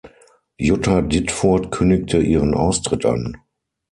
[0.57, 3.37] Jutta Ditfurth kündigte ihren Austritt an.